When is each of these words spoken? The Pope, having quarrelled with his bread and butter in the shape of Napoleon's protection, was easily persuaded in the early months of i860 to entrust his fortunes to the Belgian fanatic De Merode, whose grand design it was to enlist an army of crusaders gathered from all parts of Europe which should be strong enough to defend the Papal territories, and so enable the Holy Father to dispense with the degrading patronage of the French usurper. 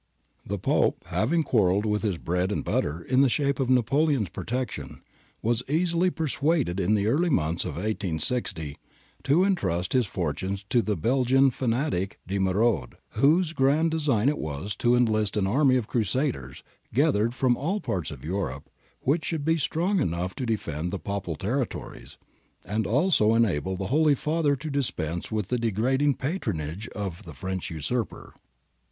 The 0.43 0.57
Pope, 0.57 1.03
having 1.09 1.43
quarrelled 1.43 1.85
with 1.85 2.01
his 2.01 2.17
bread 2.17 2.51
and 2.51 2.63
butter 2.65 3.03
in 3.03 3.21
the 3.21 3.29
shape 3.29 3.59
of 3.59 3.69
Napoleon's 3.69 4.29
protection, 4.29 5.03
was 5.43 5.61
easily 5.69 6.09
persuaded 6.09 6.79
in 6.79 6.95
the 6.95 7.05
early 7.05 7.29
months 7.29 7.65
of 7.65 7.75
i860 7.75 8.77
to 9.25 9.43
entrust 9.43 9.93
his 9.93 10.07
fortunes 10.07 10.65
to 10.71 10.81
the 10.81 10.97
Belgian 10.97 11.51
fanatic 11.51 12.17
De 12.27 12.39
Merode, 12.39 12.95
whose 13.09 13.53
grand 13.53 13.91
design 13.91 14.27
it 14.27 14.39
was 14.39 14.75
to 14.77 14.95
enlist 14.95 15.37
an 15.37 15.45
army 15.45 15.75
of 15.75 15.85
crusaders 15.85 16.63
gathered 16.91 17.35
from 17.35 17.55
all 17.55 17.79
parts 17.79 18.09
of 18.09 18.25
Europe 18.25 18.71
which 19.01 19.23
should 19.23 19.45
be 19.45 19.57
strong 19.59 19.99
enough 19.99 20.33
to 20.33 20.47
defend 20.47 20.89
the 20.89 20.97
Papal 20.97 21.35
territories, 21.35 22.17
and 22.65 22.87
so 23.13 23.35
enable 23.35 23.77
the 23.77 23.85
Holy 23.93 24.15
Father 24.15 24.55
to 24.55 24.71
dispense 24.71 25.31
with 25.31 25.49
the 25.49 25.59
degrading 25.59 26.15
patronage 26.15 26.87
of 26.87 27.21
the 27.21 27.33
French 27.35 27.69
usurper. 27.69 28.33